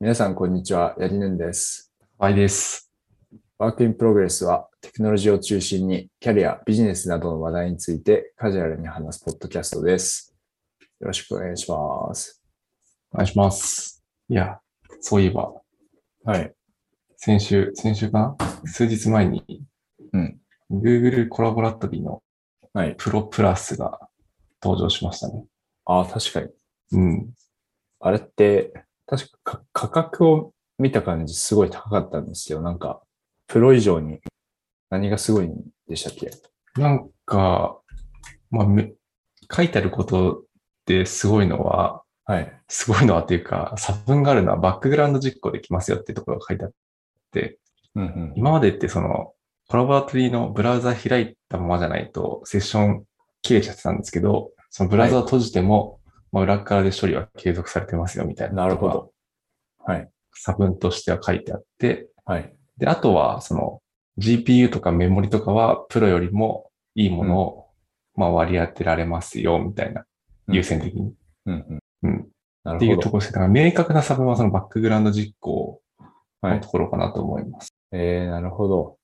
[0.00, 0.94] 皆さん、こんにちは。
[1.00, 1.92] やりぬんです。
[2.20, 2.88] はいです。
[3.58, 10.36] Work in Progress は、テクノロジーを中心に、キャリア、ビジネスなどの話題についてカジュアルに話すポッドキャストです。
[11.00, 12.40] よろしくお願いします。
[13.12, 14.04] お願いします。
[14.28, 14.60] いや、
[15.00, 15.52] そういえば、
[16.22, 16.54] はい。
[17.16, 18.66] 先週、先週かな？
[18.66, 19.64] 数日前に、
[20.12, 20.40] うん。
[20.70, 22.22] Google Colaboratory の
[22.72, 22.94] はい。
[22.96, 23.98] Pro Plus が
[24.62, 25.44] 登場しましたね。
[25.86, 26.50] ああ、確かに。
[26.92, 27.30] うん。
[27.98, 28.72] あれって、
[29.08, 32.60] 確かか価格を見た感じ、すごい高かったんですよ。
[32.60, 33.00] なんか、
[33.46, 34.20] プロ以上に
[34.90, 35.54] 何がすごいん
[35.88, 36.30] でしたっけ？
[36.80, 37.80] なんか、
[38.50, 38.92] まあ、め
[39.50, 40.42] 書いてあることっ
[40.84, 42.52] てすごいのは、はい。
[42.68, 46.72] すごいのはっていうか、差分があるのはバックグラウンド実行できますよっていうところが書いてあっ
[47.32, 47.58] て、
[47.94, 48.32] うんうん。
[48.36, 49.32] 今までってその、
[49.68, 53.04] コラボラトリのブラウザ開いたままじゃないと、セッション
[53.40, 55.97] 切れちゃってたんですけど、そのブラウザを閉じても、
[56.32, 58.62] まあ、裏側で処理は継続されてますよみたいな。
[58.62, 58.88] なるほ。
[58.88, 59.12] ど。
[59.84, 60.08] はい。
[60.34, 62.54] 差分としては書いてあって、はい。
[62.76, 63.80] で、あとは、その、
[64.18, 67.66] GPU とかメモリとかは、プロよりもいいものを、
[68.14, 70.02] まあ、割り当てられますよ、みたいな、
[70.48, 71.12] うん優先的に。
[71.46, 71.80] うんうん。
[72.02, 72.28] うん。
[72.64, 72.98] なっていう。
[72.98, 73.32] ところです。
[73.32, 75.80] だから明確な差分はそのバックグラウンド実行
[76.40, 76.68] はいのと。
[76.68, 77.68] ころかなと思います。
[77.92, 78.96] えー、なるほど。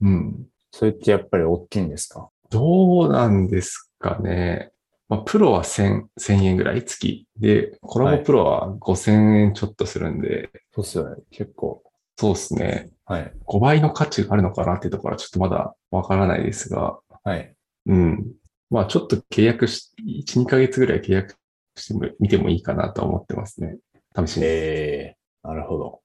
[0.00, 0.46] うん。
[0.70, 2.30] それってやっぱり大きいんですか？
[2.48, 4.70] どうなんですかね。
[5.10, 7.26] まあ、プロは1000、1000円ぐらい月。
[7.36, 11.16] で、コラボプロは5000円ちょっとするんで、そうっすよね。
[11.32, 11.82] 結構。
[12.16, 12.90] そうですね。
[13.06, 13.32] はい。
[13.44, 17.52] 5倍の価値があるのかなっていうところはちょっとまだわからないですが、はい。
[17.86, 18.32] うん。
[18.70, 21.34] まあちょっと契約し、1、2ヶ月ぐらい契約
[21.74, 23.78] しても、見てもいいかなと思ってますね。
[24.16, 24.44] 試しに。
[24.46, 26.00] えー、なるほど。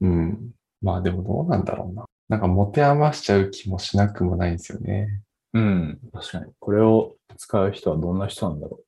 [0.00, 0.50] うん。
[0.80, 2.06] まあでもどうなんだろうな。
[2.30, 5.20] なんか持て余しちゃう気もしなくもないんですよね。
[5.52, 6.00] うん。
[6.10, 6.52] 確かに。
[6.58, 8.80] これを使う人はどんな人なんだろ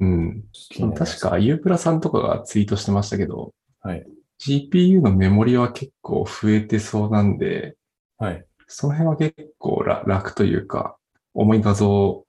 [0.00, 0.28] うん。
[0.28, 4.06] う気になります確か、ユープラさんとかがツイートしてましたけど、はい。
[4.40, 7.76] GPU のメモリは結構増えてそうなんで、
[8.18, 8.44] はい。
[8.66, 10.96] その辺は結構ら楽というか、
[11.34, 12.24] 重い画像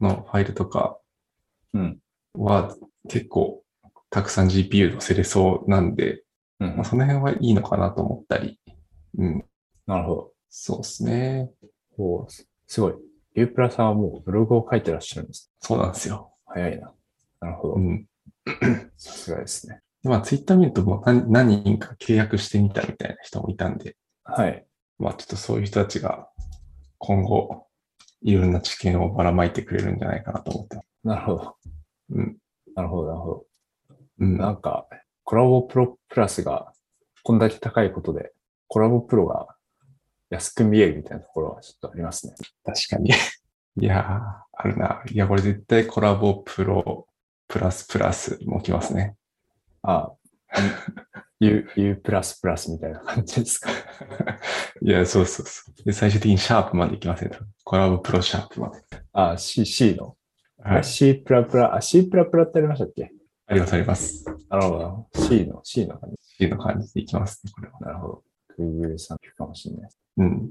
[0.00, 0.98] のファイルとか
[1.72, 1.98] うん。
[2.34, 2.74] は
[3.08, 3.62] 結構
[4.10, 6.22] たくさん GPU 乗せれそうなんで、
[6.60, 6.84] うんまあ、。
[6.84, 8.60] その辺はいいのかなと思ったり。
[9.18, 9.44] うん。
[9.86, 10.32] なるほど。
[10.48, 11.50] そうですね。
[11.98, 12.26] お
[12.66, 12.94] すごい。
[13.36, 15.52] ユープラさんはもうブログを書いてらっしゃるんです。
[15.60, 16.32] そうなんですよ。
[16.46, 16.90] 早いな。
[17.40, 17.74] なるほど。
[17.74, 18.06] うん。
[18.96, 19.80] さすがですね。
[20.02, 24.66] で まあ、ツイッター見るともう何何人か契約してみたみたいな人もいたんで、はい。
[24.98, 26.30] まあちょっとそういう人たちが
[26.96, 27.66] 今後
[28.22, 30.86] いろんな知見をばらまいてくれるんじゃないかなと思ってます。
[31.04, 31.56] なるほど。
[32.12, 32.36] うん。
[32.74, 33.46] なるほど、なるほど。
[34.20, 34.38] うん。
[34.38, 34.86] なんか、
[35.24, 36.72] コラボプロプラスが
[37.22, 38.32] こんだけ高いことで、
[38.68, 39.55] コラボプロが
[40.30, 42.34] 安く見えるみたいなところはちょっとありますね。
[42.64, 43.10] 確かに。
[43.78, 45.02] いやー、あるな。
[45.10, 47.06] いや、これ絶対コラボプロ
[47.48, 49.16] プラスプラスもきますね。
[49.82, 50.12] ああ、
[51.40, 53.70] U、 U プラスプラスみたいな感じですか？
[54.82, 55.84] いや、そうそうそう。
[55.84, 57.38] で、最終的にシャープまでいきません、ね。
[57.64, 58.82] コラボプロシャープまで。
[59.12, 60.16] ああ、C、C の？
[60.58, 60.84] はい。
[60.84, 63.12] C プラプラ、あ、C プラプラってありましたっけ？
[63.48, 64.24] あります、あります。
[64.48, 65.08] なるほど。
[65.28, 66.16] C の、C の感じ。
[66.38, 67.78] C の感じでいきますね、これは。
[67.80, 68.24] なるほど。
[68.58, 69.98] Google さんかもしれないです。
[70.16, 70.50] うん。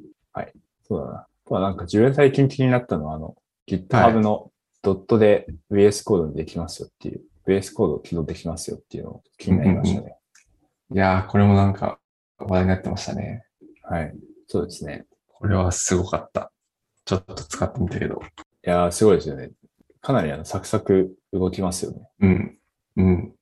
[0.87, 1.13] そうだな。
[1.19, 3.35] あとはなんか自分最近気になったのは、あの、
[3.67, 10.15] GitHub のドットで VS コードにできますよっていう、VS コードを起動できますよっていうのを気になりましたね。
[10.91, 11.99] いやー、これもなんか
[12.37, 13.43] 話題になってましたね。
[13.83, 14.15] はい。
[14.47, 15.05] そうですね。
[15.27, 16.51] これはすごかった。
[17.05, 18.15] ちょっと使ってみたけど。
[18.15, 19.51] いやー、すごいですよね。
[20.01, 22.07] かなりあの、サクサク動きますよね。
[22.19, 22.59] うん。
[22.97, 23.35] うん。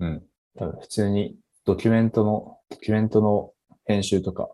[0.00, 0.22] うん。
[0.56, 3.52] 多分普通にドキュメントの、ドキュメントの
[3.86, 4.48] 編集とか、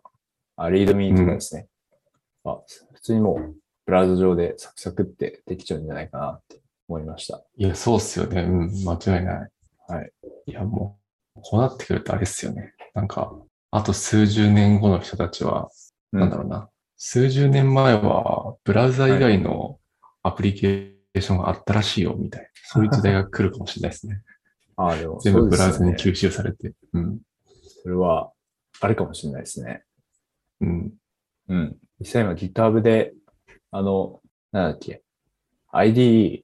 [0.57, 1.67] あ、リードミーとかですね。
[2.43, 2.61] まあ、
[2.93, 6.59] 普通にもう、ブラウザ上でサクサクってできちゃうんじゃないかなって
[6.89, 7.43] 思いました。
[7.55, 8.41] いや、そうっすよね。
[8.41, 8.71] うん。
[8.83, 9.49] 間違いない。
[9.87, 10.11] はい。
[10.47, 10.99] いや、も
[11.35, 12.73] う、こうなってくるとあれっすよね。
[12.93, 13.33] なんか、
[13.71, 15.69] あと数十年後の人たちは、
[16.13, 16.69] うんなんだろうな。
[16.97, 19.79] 数十年前は、ブラウザ以外の
[20.23, 22.47] アプリケーションがあったらしいよ、みたいな。
[22.63, 24.21] そういう時代が来るかもしれないですね。
[24.77, 26.73] ああ、でも、全部ブラウザに吸収されて。
[26.93, 27.19] うん。
[27.83, 28.31] それは、
[28.79, 29.83] あるかもしれないですね。
[30.61, 30.93] うん。
[31.49, 31.77] うん。
[31.99, 33.13] 実際今 GitHub で、
[33.71, 34.21] あの、
[34.51, 35.03] なんだっけ、
[35.71, 36.43] IDE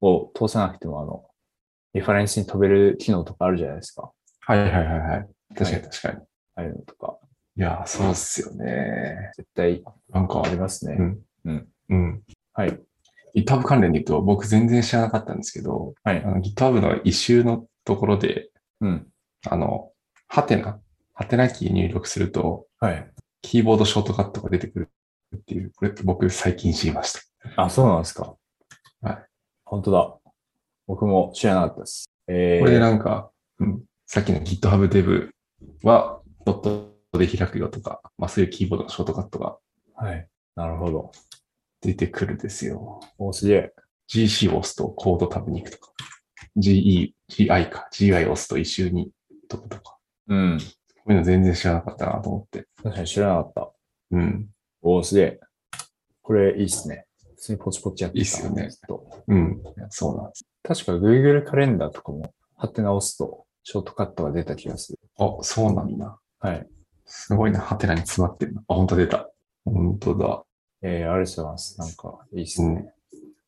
[0.00, 1.24] を通さなくても、あの、
[1.94, 4.10] リファレンスに飛べる機能とかあるじゃないですか。
[4.40, 5.28] はいはいはいはい。
[5.56, 6.18] 確かに確かに。
[6.18, 7.18] ああいうのとか、
[7.56, 9.32] いや、そうっすよね。
[9.36, 10.96] 絶対なんかあ、りますね。
[10.98, 11.20] うん。
[11.44, 11.68] うん。
[11.88, 12.22] うん。
[12.52, 12.80] はい。
[13.36, 16.28] GitHub 関連で言うと、僕全然知らなかったんですけど、はいあ。
[16.28, 18.50] の GitHub の一周のところで、
[18.80, 19.06] うん。
[19.48, 19.90] あの、
[20.28, 20.80] ハテナ、
[21.14, 23.10] ハテナキー入力すると、はい。
[23.42, 24.88] キーボードショートカットが出てくる
[25.36, 27.20] っていう、これ僕最近知りました。
[27.64, 28.34] あ、そうなんですか。
[29.00, 29.26] はい。
[29.64, 30.16] 本当だ。
[30.86, 32.10] 僕も知らなかったです。
[32.26, 35.30] えー、これでなんか、うん、さっきの GitHub Dev
[35.82, 39.56] はドットで開くよとか、まあそういうキーボードのショートカットが
[40.00, 40.26] はい。
[40.56, 41.12] なるほど。
[41.82, 43.00] 出てくるんですよ。
[43.18, 43.72] お、すげえ。
[44.08, 45.92] GC を押すとコードタブに行くとか、
[46.56, 49.10] GE、GI か、GI を押すと一周に
[49.48, 49.98] 飛ぶとか、
[50.28, 50.58] うん。
[51.04, 52.66] こういうの全然知らなかったなと思って。
[52.82, 53.70] 確かに知らなかった。
[54.12, 54.48] うん。
[54.82, 55.40] お、すげえ。
[56.22, 57.06] これいいっすね。
[57.36, 59.62] 普通にポチポチやってたいいっすよねずっとうん。
[59.88, 60.44] そうなんです。
[60.62, 64.98] 確か Google カレンダーとかも、ハテナ押すと、ショートカットが出た気がする。
[65.18, 66.18] あ、そうなんだ。
[66.38, 66.66] はい。
[67.06, 67.60] すごいな。
[67.60, 68.62] ハテナに詰まってるな。
[68.68, 69.30] あ、本当出た。
[69.64, 70.44] 本当だ。
[70.82, 71.78] えー、ありがとうございます。
[71.78, 72.92] なんか、いいっすね。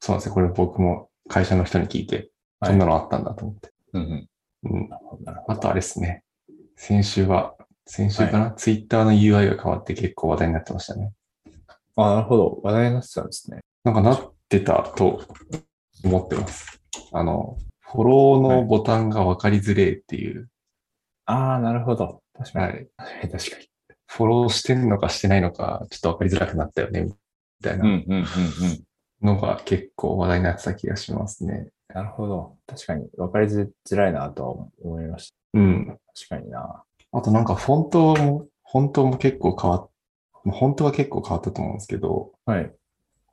[0.01, 0.35] そうなんですよ。
[0.35, 2.17] これ僕も会社の人に聞いて、
[2.61, 3.73] はいそんなのあったんだと思って。
[3.93, 4.29] うんうん。
[4.71, 4.89] うん。
[4.89, 5.53] なるほどなるほど。
[5.53, 6.23] あとあれですね。
[6.85, 7.55] 先週は、
[7.87, 11.13] 先週かな、ツイッターの UI が変わって結構話題になってましたね。
[11.95, 12.61] あ、なるほど。
[12.65, 13.61] 話題になってたんですね。
[13.85, 15.23] なんかなってたと
[16.03, 16.83] 思ってます。
[17.13, 20.49] あの、フォローのボタンが分かりづれえっていう、
[21.27, 22.21] ああ、なるほど。
[22.37, 22.67] 確かに。
[22.67, 22.89] はい。
[23.31, 23.69] 確かに。
[24.09, 27.13] フォローしてんのかしてないのか、ちょっと分かりづらくなったよね、み
[27.63, 29.35] たいうんな。
[29.35, 31.69] のが結構話題になってた気がしますね。
[31.95, 32.57] なるほど。
[32.67, 33.09] 確かに。
[33.17, 35.87] 分かりづらいなとは思いましうん。
[35.87, 35.93] た。
[36.21, 36.85] 確かにな。
[37.13, 39.91] あとなんかフォントも、フォントも結構変わっ、
[40.45, 42.73] 本当は結構変わったと思うんですけど、はい。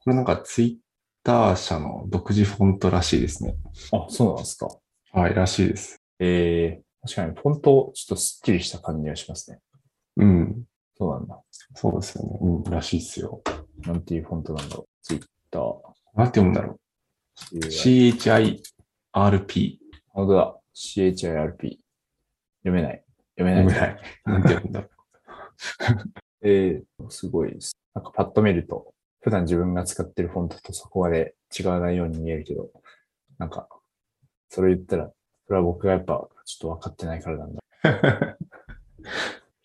[0.04, 0.76] これなんかツイッ
[1.24, 3.56] ター社の独自フォントらしいですね。
[3.92, 4.70] あ、そうなんですか。
[5.12, 6.02] はい、らしいです。
[6.20, 9.60] えー、確かに、フォント、ちょっとスッキリした感じがしますね。
[10.18, 10.64] うん。
[10.98, 11.42] そうなんだ。
[11.76, 12.38] そうですよね。
[12.42, 13.42] うん、らしいですよ。
[13.86, 14.88] なんていうフォントなんだろう。
[15.02, 15.74] ツイッター。
[16.16, 16.80] なんて読むんだろう。
[17.54, 18.60] CHIRP。
[20.10, 20.60] 本当だ。
[20.76, 21.78] CHIRP。
[22.60, 23.04] 読めない。
[23.38, 23.64] 読めない。
[23.64, 24.02] 読めない。
[24.26, 24.88] なんて読むんだ。
[26.42, 27.76] えー、すごいです。
[27.94, 32.70] なんかパッと見ると、普段自分が使ってるフォントとそこまで違わないように見えるけど、
[33.38, 33.68] なんか、
[34.50, 35.12] それ言ったら、
[35.48, 37.62] それは僕がやっぱちょっと分かってないからなんだ。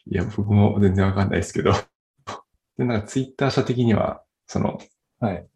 [0.06, 1.72] いや、僕も全然わかんないですけど。
[2.76, 4.78] で、なんかツイッター社的には、その、
[5.20, 5.48] はい。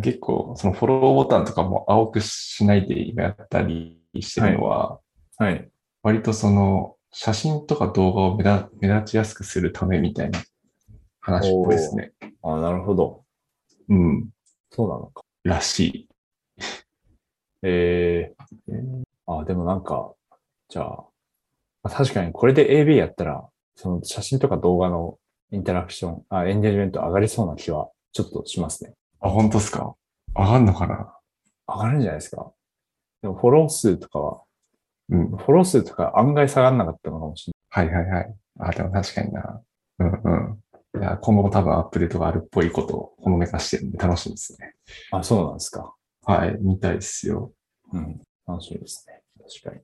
[0.00, 5.00] 結構、そのフォローボタンとかも青くしないで今やったりしてるのは、
[5.38, 5.68] はい。
[6.02, 10.42] 割とその、写真とか動画を目立目立ちやすくするためみたいな
[11.20, 12.12] 話っぽいですね。
[12.42, 13.24] あなるほど。
[13.88, 14.28] うん。
[14.70, 15.22] そうなのか。
[15.44, 16.08] らしい。
[17.62, 20.14] えー、あ、でもなんか、
[20.68, 20.86] じゃあ、
[21.82, 25.18] まあ確かにこれで AB やったら、その写真とか動画の
[25.52, 28.94] インタラクション、あ、エンゲージメント上がりそうな気はちょっとしますね。
[29.20, 29.94] あ、本当ですか？
[30.34, 31.14] 上がんのかな？
[31.66, 32.52] 上がるんじゃないですか。
[33.22, 34.42] でもフォロー数とかは、
[35.08, 35.28] うん。
[35.30, 38.34] フォロー数とか案外下がらなかったのかもしれはいはいはい。
[38.60, 39.62] あ、でも確かにな。
[39.98, 41.00] うんうん。
[41.00, 44.74] いや、今後も多分アップデートがあるっぽいことをほのめかしてるんで楽しみですね。
[45.12, 45.20] ない。
[45.20, 45.94] あ、そうなんですか。
[46.24, 47.52] はい、見たいですよ。
[47.92, 48.20] うん。
[48.46, 49.22] 楽しみですね。
[49.62, 49.82] 確かに。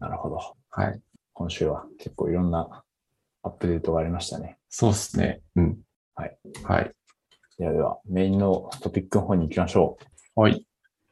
[0.00, 0.38] なるほど。
[0.70, 1.00] はい。
[1.32, 2.84] 今週は結構いろんな
[3.42, 4.58] アップデートがありましたね。
[4.68, 5.40] そうですね。
[5.56, 5.78] うん。
[6.14, 6.38] はい。
[6.64, 6.92] はい。
[7.58, 9.96] ではでは、メインのトピックの方に行きましょ
[10.34, 10.66] はい。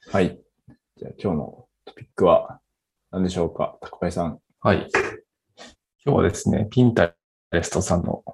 [0.08, 0.10] う。
[0.10, 0.40] はい。
[0.96, 2.58] じゃあ今日のトピックは
[3.12, 3.78] 何でしょうか？
[3.80, 4.40] 高井さん。
[4.60, 4.88] はい。
[6.04, 7.14] 今日はですね、ピンタ
[7.52, 8.24] レストさんの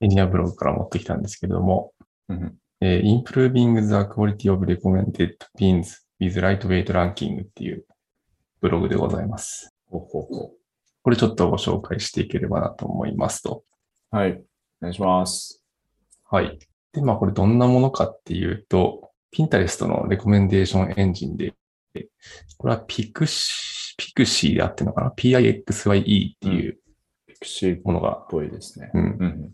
[0.00, 1.92] エンジニアブログから持ってきたんですけれども、
[2.28, 2.56] うん。
[2.80, 7.86] えー Improving the Quality of Recommended Pins with Lightweight Ranking っていう
[8.60, 9.72] ブログでございます。
[9.88, 10.52] ほうほうほ
[11.02, 13.62] これちょっとご紹介していければなと思いますと。
[14.12, 14.16] う。
[14.16, 14.32] はい。
[14.32, 15.62] お願いします。
[16.28, 16.58] はい。
[16.96, 21.54] で、まあこれどんなものかっていうと、Pinterest のレコメンデーションエンジンで、
[22.56, 26.78] これは Pixie、Pixie であってるのかな ?PIXYE っていう
[27.26, 28.90] ピクシーっものが、ぽいですね。
[28.94, 29.50] うん、うん。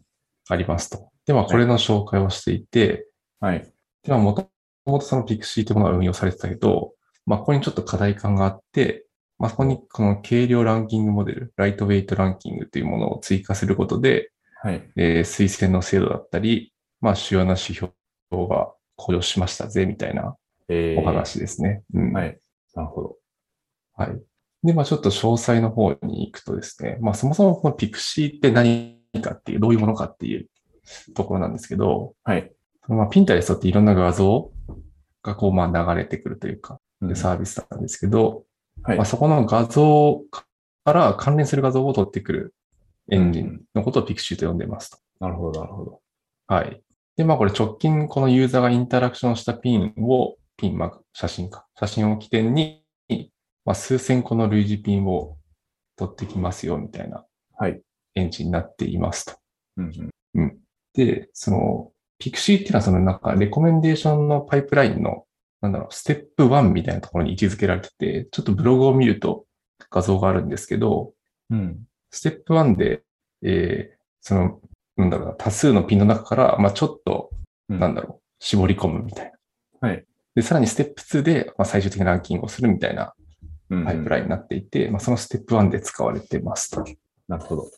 [0.48, 1.10] ありますと。
[1.26, 3.08] で、まあこれの紹介をしていて、
[3.40, 3.58] はい。
[4.04, 4.48] で、まあもと
[4.86, 6.94] もとその Pixie というものが運用されてたけど、
[7.26, 9.06] まあここにちょっと課題感があって、
[9.38, 14.30] まあそこにこの軽量ランキングモデル、ライトウェイトランキングというものを追加することで、
[14.62, 14.92] はい。
[14.96, 16.71] えー推薦の精度だったり、
[17.02, 17.92] まあ主要な指標
[18.30, 20.36] が向上しましたぜ、みたいな
[20.68, 21.82] えー、お話ですね。
[21.94, 22.38] うんはい。
[22.74, 23.16] なるほど。
[23.94, 24.22] はい。
[24.62, 30.48] で、まあちょっと詳細の方に行くとですね、まあそもそもこの Pixie って何かっていう、どういうものかっていう
[31.14, 32.52] ところなんですけど、はい。
[32.88, 34.50] まあ Pinterest っていろんな画像
[35.22, 38.44] がこうまあ流れてくるというか、うんサービスなんですけど、
[38.84, 42.54] はいまあ、そこの画像から関連する画像を取ってくる
[43.10, 44.98] エンジンのことを Pixie と呼んでますと。
[45.18, 46.00] なるほど、なるほど。
[46.46, 46.80] はい。
[47.22, 51.66] で、まあこれ直近このユーザーがインタラクションしたピンを、ピン、まあ写真か。
[51.78, 52.82] 写真を起点に、
[53.64, 55.36] まあ数千個の類似ピンを
[55.96, 57.24] 取ってきますよ、みたいな
[57.56, 57.80] はい。
[58.16, 59.34] エンジンになっていますと。
[59.76, 60.58] うんうん。
[60.94, 65.24] で、その、Pixie っていうのはそのなんかレコメンデーションのパイプラインの、
[65.60, 69.44] なんだろう、ステップ1みたいなところに位置づけられてて、ちょっとブログを見ると
[69.90, 71.12] 画像があるんですけど、
[71.50, 71.84] うん。
[72.10, 73.04] ステップ1で、
[73.42, 74.60] えーその、
[74.96, 77.30] なんだろうな、多数のピンの中から、まあちょっと、
[77.68, 79.32] うんなんだろう、絞り込むみたい
[79.80, 79.88] な。
[79.88, 80.04] はい。
[80.34, 83.14] で、さらにステップ2で、まあ、最終的なランキングをするみたいな
[83.70, 86.84] うんパイプラインになっていて、まあそのステップ1で使われてますと。
[87.28, 87.70] なるほど。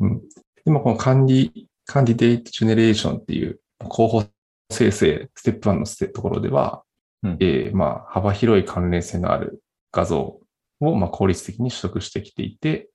[0.00, 0.22] うん。
[0.64, 4.24] でもこの管理、カンディデートジェネレーションっていう候補
[4.70, 6.82] 生成、ステップ1のステところでは、
[7.22, 10.40] うんえーまあ、幅広い関連性のある画像
[10.80, 12.88] を、まあ、効率的に取得してきていて、うん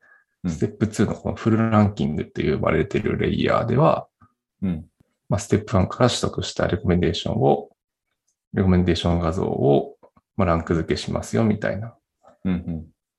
[0.48, 4.08] ステップ2のこのフルランキングって呼ばれているレイヤーでは、
[4.62, 4.86] うん。
[5.27, 7.69] まあ、ステップ1から取得したレコメンデーションを、
[8.53, 9.98] レコメンデーション画像を、
[10.38, 11.96] まあ、ランク付けしますよ、みたいな。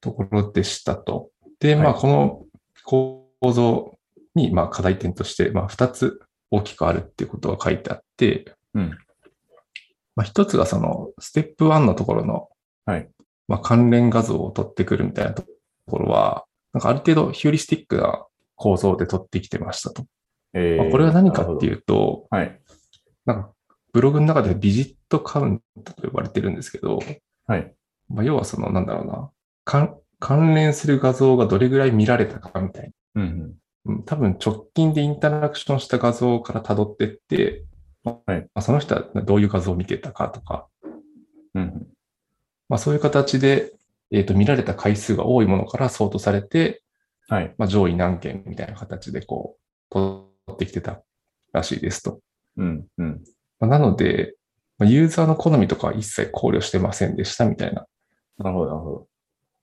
[0.00, 1.30] ところでしたと。
[1.60, 2.44] で、まあ、はいこの
[2.84, 3.98] 構造
[4.34, 8.98] に、まあ、課題点として、まあ、二つ大きくあるっていうことが書いてあって、うん。
[10.16, 12.48] まあ、一つがその、ステップ1のところの、
[12.86, 13.08] はい。
[13.46, 15.44] まあ、関連画像を取ってくるみたいなと
[15.86, 18.24] ころは、なんかある程度ヒューリスティックな
[18.56, 20.04] 構造で取ってきてましたと。
[20.52, 22.60] えまあ、これは何かっていううと、はい。
[23.24, 23.52] なんか、
[23.92, 26.98] ブログの中でビジットカウントと呼ばれてるんですけど、
[27.46, 27.74] はい。
[28.08, 29.30] まあ、要はその、なんだろうな、
[29.64, 33.22] 関関連する画像がどれぐらい見られたかみたいな。
[33.22, 33.56] うん。
[33.86, 37.64] うん多分直近でインタラクションした画像から辿ってって、
[38.04, 40.68] まあはいまあその人はどういう画像を見てたかとか、
[41.54, 41.86] うん。
[42.68, 43.72] まあ、そういう形で、
[44.12, 46.82] えっ、と、見られた回数が多いものからソートされて、
[47.28, 47.54] はい。
[47.58, 49.56] まあ、上位何件みたいな形でこ
[49.90, 51.02] う、取ってきてた
[51.52, 52.20] らしいですと。
[52.56, 52.86] うん。
[52.98, 53.20] うん。
[53.60, 54.34] まあなので、
[54.78, 57.86] まあユーザーの好みとかは一切考慮してませんでしたみたいな
[58.38, 59.06] なるほど、なるほ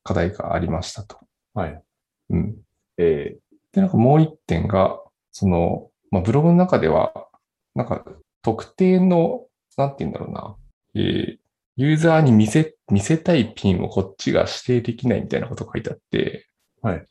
[0.04, 1.20] 課題がありましたと。
[1.54, 1.62] ど。
[1.62, 1.84] はい。
[2.30, 2.58] うん。
[2.98, 3.38] え
[3.74, 5.00] で、なんかもう一点が、
[5.32, 7.28] その、まあ、ブログの中では、
[7.76, 8.06] なんか
[8.42, 9.46] 特定の、
[9.78, 10.56] なんて言うんだろうな、
[10.96, 11.47] えー
[11.78, 16.48] ユーザーに見せ、見せたいピンをこっちが指定できないみたいなことが書いてあって、
[16.82, 17.06] はい。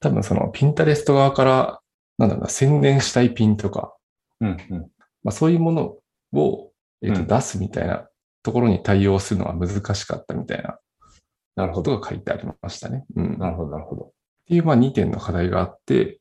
[0.00, 1.80] 多分その、ピンタレスト側から、
[2.18, 4.76] なんだろうな、宣伝したいピンとか、ー、うん。
[4.76, 4.90] うん。
[5.22, 5.96] まあ、そういうもの
[6.32, 8.08] を、えーとうん出すみたいな
[8.42, 10.78] ところに対応するのが難しかったみたいな
[11.56, 11.92] なるほど。
[11.92, 13.04] ことが書いてありましたね。
[13.16, 13.34] うん。
[13.34, 14.12] っなるほど、なるほど。
[14.46, 16.20] ていう、まあ、2点の課題があって、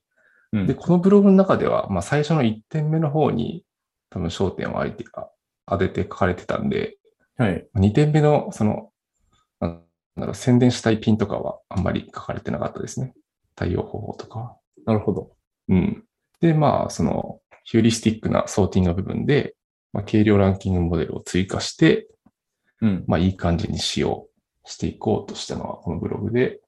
[0.52, 3.66] うんで、このブログの中では、まあ、最初の1点目の方に、
[4.10, 5.30] 多分焦点を当ててあ
[5.68, 6.98] 当てて書かれてたんで、
[7.38, 7.68] はい。
[7.76, 8.92] 2点目の、その、
[9.60, 9.82] なん
[10.18, 13.14] だろう、宣伝したいピンとかはあんまり書かれてなかったですね。
[13.56, 14.58] 対応方法とかは。
[14.86, 15.32] なるほど。
[15.70, 16.04] うん。
[16.40, 19.56] で、まあ、その、ヒューリスティックなソーティングの部分で、
[19.92, 22.08] まあ、軽量ランキングモデルを追加して、
[22.82, 23.04] うん。
[23.08, 24.28] まあ、いい感じに使用
[24.66, 26.60] していこうとしたのはこのブログで、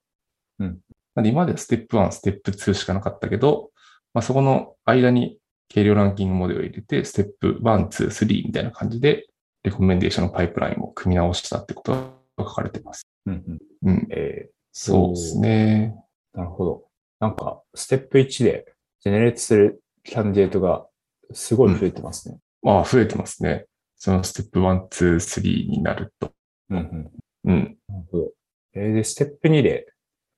[0.59, 0.79] うん。
[1.15, 3.71] なんで今まではステップ1、ステップ2しかなかったけど、
[4.13, 5.37] まあ、そこの間に
[5.73, 9.27] 軽量ランキングモデルを入れて、ステップ1、2、3みたいな感じで、
[9.63, 12.09] レコメンデーションのパイプラインを組み直したってことが
[12.39, 13.07] 書かれてます。
[13.25, 13.59] うん。
[13.83, 13.89] うん。
[13.89, 14.07] うん。
[14.11, 15.95] えー、そうですね。
[16.33, 16.83] なるほど。
[17.19, 20.85] なんか、ステップ1でジェネレートするキャンディエートが
[21.33, 22.39] すごい増えてますね。
[22.61, 23.65] まあ、増えてますね。
[23.95, 26.31] そのステップ1、2、3になると。
[26.69, 26.77] うん。
[26.77, 27.51] うん。
[27.51, 27.77] うん。
[27.87, 28.31] なるほど。
[28.73, 29.87] えーで、ステップ2で、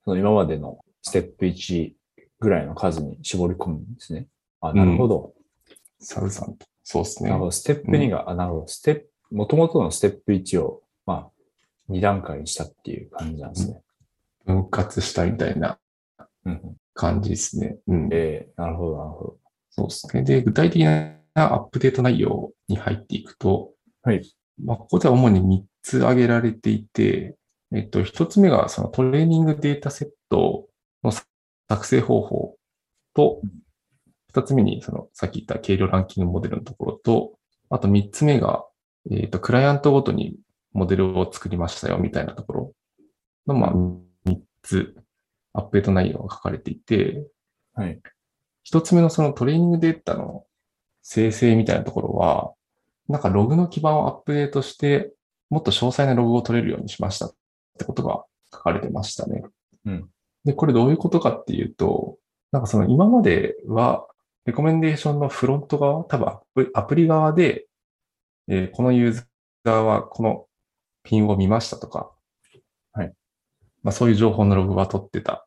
[0.04, 1.92] その今までのステップ1
[2.40, 4.28] ぐらいの数に絞り込むんですね。
[4.60, 5.34] あ、なるほど。
[6.00, 6.66] サウザンと。
[6.82, 7.46] そうですねなるほ。
[7.46, 7.50] ど。
[7.50, 8.68] ステップ2が、あ、なるほど。
[8.68, 13.82] ステップ、もともとのステップ1を、まあ、2段階にしたっていう感じなんですね。
[14.46, 15.78] 分割したみたいな
[16.94, 17.78] 感じですね。
[17.86, 18.08] うん。
[18.12, 19.38] えー、なるほど、なるほど。
[19.70, 20.22] そうですね。
[20.22, 23.72] で、具体的なアップデート内容に入っていくと、
[24.02, 24.22] はい。
[24.62, 27.36] まあ、ここでは主に3つ挙げられていて、
[27.72, 30.66] えっと、1つ目がそのトレーニングデータセット
[31.04, 31.12] の
[31.68, 32.56] 作成方法
[33.14, 33.40] と、
[34.34, 37.32] 2つ目にそのさっき言った軽量ランキングモデルのところと、
[37.68, 38.64] あと3つ目が、
[39.10, 40.36] えっと、クライアントごとに
[40.72, 42.72] モデルを作りましたよみたいなところ
[43.46, 43.72] の、まあ、
[44.28, 44.94] 3つ
[45.52, 47.26] アップデート内容が書かれていて、
[47.74, 48.00] はい。
[48.62, 50.44] 一つ目のそのトレーニングデータの
[51.02, 52.52] 生成みたいなところは、
[53.08, 55.12] なんかログの基盤をアップデートして、
[55.48, 57.34] もっと詳細なログを取れるようにしましたっ
[57.78, 59.42] てことが書かれてましたね。
[59.86, 60.08] うん。
[60.44, 62.18] で、これどういうことかっていうと、
[62.52, 64.06] なんかその今までは、
[64.46, 67.66] レコメンデーションのフロント側、多分アプリ側で、
[68.50, 70.46] えーこのユーザーはこの
[71.02, 72.10] ピンを見ましたとか、
[72.92, 73.12] はい。
[73.82, 75.46] まあそういう情報のログは取ってた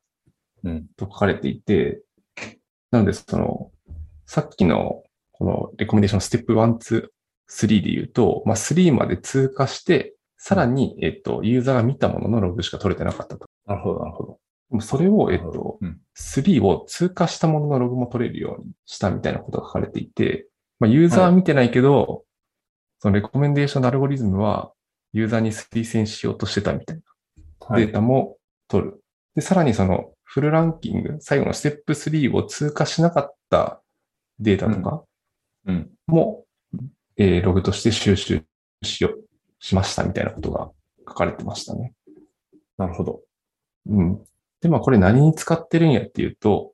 [0.63, 0.87] うん。
[0.97, 2.01] と書かれていて、
[2.91, 3.71] なので、その、
[4.25, 7.07] さっきの、このレコメンデーションステップ1、2、
[7.49, 13.45] 3で言うと、まあ、3まで通過して、さらに、えっと、ユーザーが見たもののログしか取れてなかったと。
[13.65, 14.39] なるほど、なるほど。
[14.69, 15.99] でもそれを、えっと、うん。
[16.17, 20.47] 3を通過したもののログも取れるようにしたみたいなことが書かれていて、
[20.79, 22.23] まあ、ユーザーは見てないけど、
[23.03, 24.71] そのレコメンデーションのアルゴリズムは、
[25.11, 27.01] ユーザーに推薦しようとしてたみたいな
[27.67, 27.85] はい。
[27.85, 28.37] データも
[28.69, 29.03] 取る。
[29.35, 33.81] で、さらにそのフルランキング、最後のステップ3を通過しなかった
[34.39, 35.03] データとか
[35.65, 35.91] うん。
[36.07, 36.45] も、
[37.17, 38.41] えーログとして収集
[38.83, 39.27] しよう、
[39.59, 40.71] しましたみたいなことが
[41.05, 41.91] 書かれてましたね。
[42.77, 43.19] なるほど。
[43.85, 44.23] うん。
[44.61, 46.71] で、まあこれ何に使ってるんやっていうと、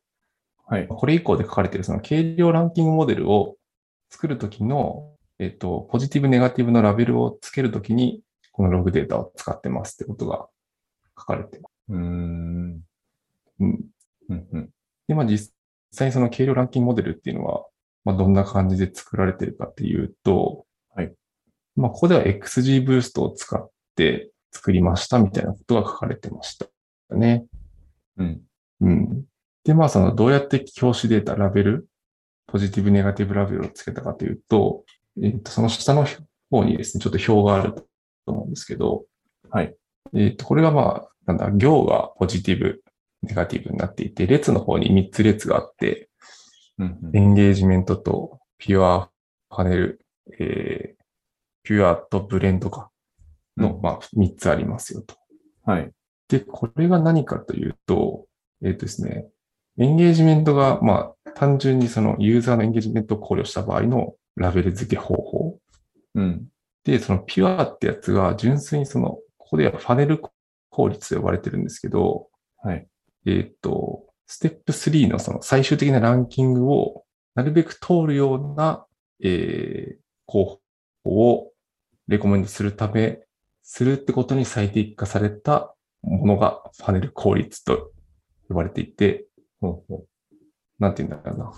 [0.68, 0.88] はい。
[0.88, 3.56] これ以降で書かれているその軽量ランキングモデルを
[4.12, 10.48] 作るときの、えっと、ポジティブ、ネガティブのラベルをつけるときに、このログデータを使ってますってことが
[11.18, 11.74] 書かれてます。
[11.90, 12.82] うーん。
[13.60, 13.80] うん。
[14.30, 14.48] うん。
[14.52, 14.70] うん。
[15.08, 15.54] で、まあ実
[15.92, 17.66] 際にその軽量ランキングモデルっていうのは、
[18.04, 21.14] まあどんな感じで作られてるかっていうと、はい。
[21.76, 26.68] まあここでは XG ブーストを使って作りましたみたいなことが書かれてました
[27.16, 27.46] ね。
[28.18, 28.42] うん。
[28.82, 29.24] うん。
[29.64, 31.88] で、まあ、その、どうやって表紙データ、ラベル、
[32.48, 34.84] ポジティブ、ネガティブラベルをつけたかというと、
[35.22, 36.06] えっ、と、その下の
[36.50, 37.86] 方にですね、ちょっと表があると
[38.26, 39.06] 思うんですけど、
[39.50, 39.76] はい。
[40.16, 42.82] えっ、と、これがまあ、なんだ、行がポジティブ、
[43.22, 46.10] ネガティブになっていて、列の方に3つ列があって、
[46.78, 47.12] うん。
[47.14, 49.10] エンゲージメントと、ピュア、
[49.50, 50.00] パネル、
[50.40, 51.04] えー、
[51.64, 52.90] ピュアとブレンドか、
[53.58, 55.16] の、うんまあ、3つありますよと。
[55.66, 55.92] はい。
[56.30, 58.26] で、これが何かというと、
[58.64, 59.28] えっ、とですね、
[59.78, 65.60] エンゲージメントが、まあ、単純にそのユーザーのエンゲージメントを考慮した場合のラベル付け方法。
[66.16, 66.48] うん。
[66.84, 70.22] で、そのピュアってやつが純粋にその、ここではファネル
[70.70, 72.28] 効率と呼ばれてるんですけど、
[72.64, 72.88] はい。
[73.26, 77.04] えっ、と、ステップ3のその最終的なランキングを
[77.36, 78.86] なるべく通るような、
[79.24, 80.60] えー、候
[81.04, 81.52] 補を
[82.08, 83.22] レコメンドするため、
[83.64, 87.92] するってことに最適化されたものがファネル効率と
[88.48, 89.26] 呼ばれていて、
[89.62, 90.06] ほうほ
[90.80, 91.54] なんて言うんだろうな。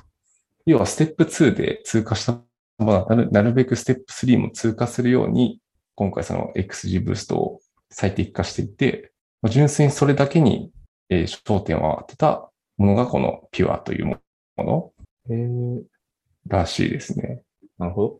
[0.65, 2.41] 要はステップ2で通過した
[2.81, 5.59] ものはなるなるべくステップ3も通過するように、
[5.95, 7.59] 今回その XG ブーストを
[7.89, 9.11] 最適化していて、
[9.41, 10.71] まあ純粋にそれだけに、
[11.09, 14.17] えー焦点を当てたものがこのピュアというも
[14.57, 14.91] の。
[16.47, 17.43] らしいですね。
[17.77, 18.19] なるほど。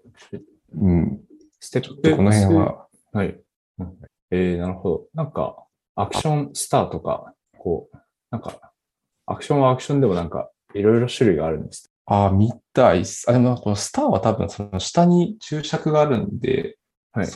[0.75, 1.21] うん。
[1.59, 3.39] ステッちょっとこの辺は、はい。
[3.79, 3.97] うん
[4.31, 5.07] えー、なるほど。
[5.13, 5.57] なんか、
[5.95, 7.97] アクションスターとか、こう、
[8.29, 8.71] なんか、
[9.25, 11.90] アクションはアクションでもなんか、いろいろ種類があるんです。
[12.05, 13.29] あ、見たいっす。
[13.29, 16.77] あ、でもこのスターは多分その下に注釈があるんで、
[17.11, 17.27] はい。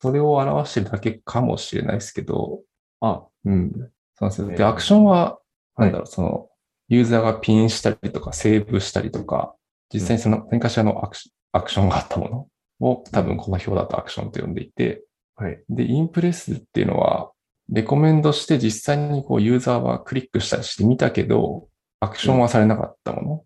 [0.00, 2.60] それを表してるだけかもしれないですけど、
[3.00, 3.72] あ、うん。
[3.72, 3.90] そう
[4.22, 4.48] なんですよ。
[4.48, 5.38] で、えーアクションは、
[5.74, 6.48] はいなんだろう、その、
[6.88, 9.54] ユーザーがピンしたりとか、セーブしたりとか、
[9.92, 12.48] 実際にその何かしらのアクシアクションがあったも
[12.80, 15.04] のを、多分この表だとアクションと呼んでいて、
[15.36, 15.62] はい。
[15.68, 17.32] で、インプレスっていうのは、
[17.68, 21.68] レコメンドして実際にこうユーザーはクリックしたりして見たけど、
[22.00, 23.44] アクションはされなかったもの、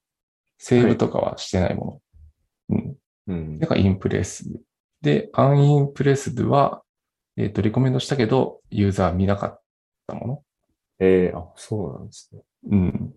[0.58, 2.00] セーブとかはしてないも
[2.70, 2.76] の。
[2.76, 2.96] うん。
[3.28, 3.66] うんだ。
[3.66, 4.44] からインプレス。
[5.02, 6.82] で、アンインプレスドは、
[7.36, 9.60] えっ、と、レコメンドしたけど、ユーザー見なかっ
[10.06, 10.42] たもの。
[10.98, 12.42] えー、あ、そうなんですね。
[12.70, 13.10] うん。
[13.12, 13.16] っ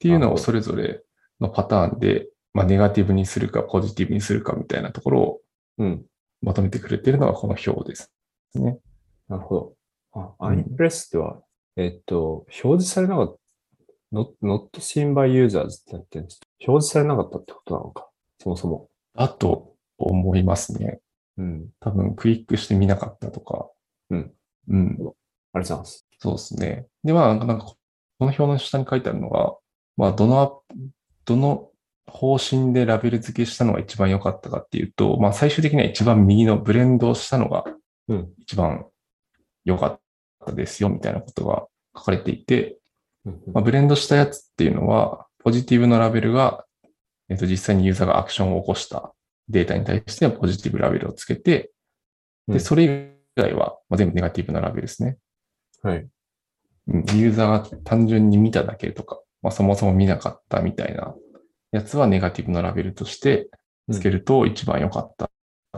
[0.00, 1.02] ていうのをそれぞれ
[1.40, 5.40] のパターンで、まあ、ネガティブにするか、ポジティブにするかみたいなところを
[5.78, 6.04] うん。
[6.42, 8.12] まとめてくれているのがこの表です。
[8.54, 8.78] ね。
[9.28, 9.74] なるほど。
[10.12, 11.40] あ、うんアインプレスでは、
[11.76, 13.36] えっと、表示されなかっ
[14.12, 16.40] た、not, not seen by users ってなってるんです。
[16.66, 18.08] 表示されなかったってことなのか。
[18.38, 18.88] そもそも。
[19.14, 21.00] だと思いますね。
[21.38, 21.68] うん。
[21.80, 23.68] 多分、クリックして見なかったとか。
[24.10, 24.32] うん。
[24.68, 24.82] うん。
[24.82, 25.12] ありがとう
[25.54, 26.06] ございます。
[26.18, 26.86] そうですね。
[27.04, 27.76] で、まあ、なんか、こ
[28.20, 29.54] の表の下に書いてあるのが、
[29.96, 30.62] まあ、どの
[31.24, 31.70] どの
[32.06, 37.64] 方針でラベル付けしたのが一番良かったかっていうと、まあ、最終的には一番右のブレンドをしたのが
[38.08, 38.32] うん。
[38.38, 38.86] 一番
[39.64, 40.00] 良かっ
[40.44, 42.78] たですよ、みたいなことが書かれていて、
[43.24, 46.64] うんまあ、ブレンドしたやつっていうのは、ポジティブのラベルが、
[47.28, 49.12] えっと、実際にユーザーがアクションを起こした
[49.48, 51.72] データに対してはポジティブラベルをつけて、
[52.46, 55.18] で、うんそれ以外は、まあ、全部ネガティブなラベルですね。
[55.82, 56.06] はい。
[56.88, 61.14] うんユーザーが単純に見ただけとか、まあ、そもそも見なかったみたいな
[61.72, 63.48] やつはネガティブなラベルとして
[63.90, 65.30] つけると一番良かった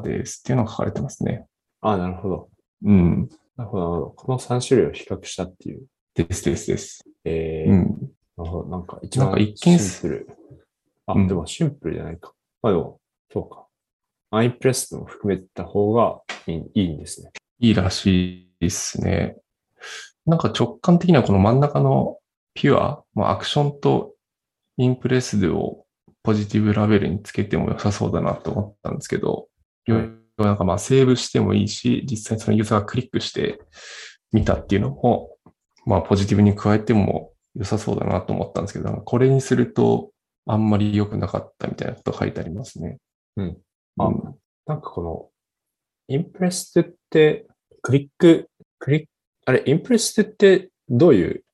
[0.03, 1.47] ですっていうのが書かれてますね。
[1.83, 2.49] あ、なるほど。
[2.85, 3.29] うん。
[3.57, 4.15] なるほど、なるほど。
[4.17, 5.83] この3種類を比較したっていう。
[6.15, 7.05] ですですです。
[7.25, 8.13] えー、うん。
[8.37, 8.69] なるほど。
[8.69, 10.29] なんか一番シンプル。
[11.07, 12.33] あ、うんでもシンプルじゃないか。
[12.63, 13.01] まあでも、
[13.33, 13.67] そうか。
[14.31, 17.31] アイプレスも含めた方がいいんですね。
[17.59, 19.37] いいらしいですね。
[20.25, 22.19] なんか直感的にはこの真ん中の
[22.55, 24.15] ピュア、まあ、アクションと
[24.77, 25.85] インプレスドを
[26.23, 29.49] ポジティブラベルにつけても良さそうだなと思ったんですけど、
[29.87, 33.61] はいなんかまあセーブしてもいいし、実際にそのユーザーがクリックして
[34.33, 35.37] 見たっていうのも、
[35.85, 40.11] まあポジティブに加えても良さそうだなと思ったんですけど、これにすると
[40.47, 42.99] あんまり良くなかったみたいなことが書いてありますね。
[43.37, 43.59] うん。
[43.99, 44.35] あうん
[44.65, 45.29] なんかこの、
[46.07, 47.47] インプレステって、
[47.83, 49.09] クリック、クリック、
[49.45, 51.45] あれ、インプレステってどういう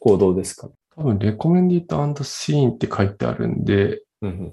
[0.00, 0.68] 行動ですか？
[0.94, 4.52] 多分、レコメンディットシーンって書いてあるんで、うんうん。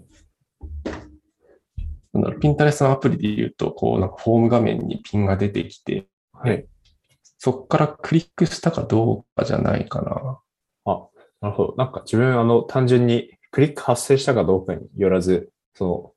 [2.14, 6.66] なんだろう、ピンタレストのアプリで言うと、こう、なんかフォーム画面にピンが出てきて、はい。
[7.38, 10.40] そこからクリックしたかどうかじゃないかな。
[10.86, 11.76] なるほど。
[11.78, 16.14] なんか自分、あの、単純にクリック発生したかどうかによらず、その、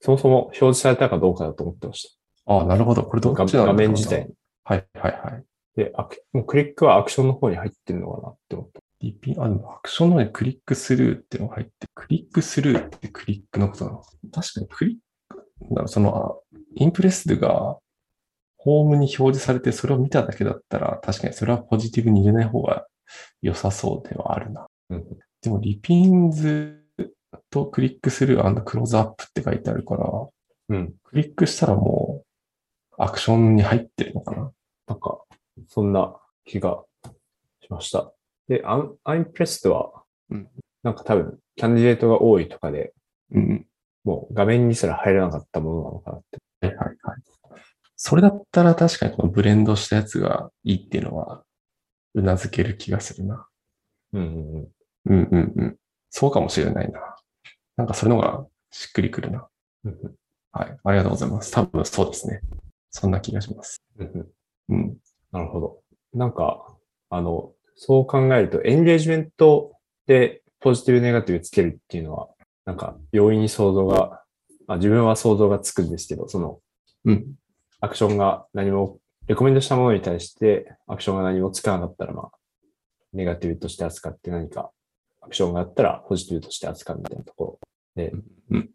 [0.00, 3.02] そもそも表示されたかどうかだと思ってましああ、なるほど。
[3.02, 3.28] これた。
[3.30, 4.34] どっちなんだろうな画面自体に。
[4.64, 5.44] はいはいはい。
[5.76, 8.80] で、アクもうクリックはアクションの方に入ってるのかなって思った。
[9.00, 14.02] リピン、あ、でもアクションの方にクリックスルーっていうのが入って、クリックスルーってクリックのことなの？
[14.32, 14.96] 確かにクリッ
[15.28, 17.78] ク、だその、あインプレスドが
[18.58, 22.86] ホームに表示されてそれを見ただけだったら、確かにそれはポジティブに入れない方が
[23.46, 24.66] 良さそうではあるな。
[24.90, 25.04] うん
[25.42, 26.82] でも、リピンズ
[27.50, 30.04] とクリックスルークローズアップって書いてあるから、
[30.70, 30.94] うん。
[31.04, 32.24] クリックしたらも
[32.92, 34.50] うアクションに入ってるのかな。
[34.88, 35.20] なんか、
[35.68, 36.82] そんな気が
[37.62, 38.12] しました。
[38.48, 40.48] で、アンアインプレストは、うん
[40.82, 42.92] なんか多分、キャンディデートが多いとかで、
[43.32, 43.66] うん。
[44.04, 46.66] もう画面にすら入らなかったものなのかなって。
[46.66, 46.96] はいはいはい。
[47.96, 51.42] それだったら確かにこのブレンドしたやつがいいっていうのは、
[52.16, 53.46] うなずける気がするな。
[54.12, 54.68] うんうんうん。
[55.06, 55.76] うんうんうん。
[56.10, 57.00] そうかもしれないな。
[57.76, 59.46] なんかそれの方がしっくりくるな。
[59.84, 60.14] うんうん
[60.52, 60.78] はい。
[60.84, 61.52] ありがとうございます。
[61.52, 62.40] 多分そうですね。
[62.90, 63.82] そんな気がします。
[63.98, 64.26] うんうん
[64.70, 64.96] うん。
[65.30, 65.82] なるほど。
[66.14, 66.74] なんか、
[67.10, 69.72] あの、そう考えると、エンゲージメント
[70.06, 72.28] でポジティブネガティブつけるっていうのは、
[72.64, 74.22] なんか、容易に想像が、
[74.66, 76.60] まあ自分は想像がつくんですけど、その、
[77.04, 77.34] うん。
[77.80, 82.30] アクションが何も、レコメンドしたものに対して、アクションが何もつかなかったら、まあ、
[83.12, 84.70] ネガティブとして扱って何か、
[85.20, 87.58] アクションがあったら、ポジティブとして扱うみたいなとこ
[87.96, 88.12] ろで、
[88.50, 88.70] うん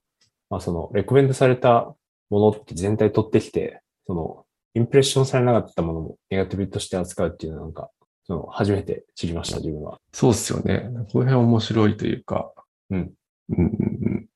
[0.50, 1.96] まあ、その、レコメンドされた
[2.30, 7.90] ものって全体取ってきて、その、インプレッションされなかったものもネガティブとして扱うっていうのはなんか、
[8.26, 10.00] その、初めて知りました、自分は。
[10.12, 10.90] そうですよね。
[11.12, 12.52] この辺面白いというか。
[12.90, 13.14] うん。
[13.50, 14.28] うんうんうん。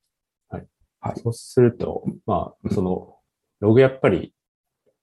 [1.17, 3.17] そうすると、まあ、その、
[3.59, 4.33] ログやっぱり、